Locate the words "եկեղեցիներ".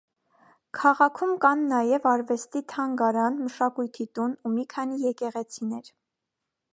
5.05-5.93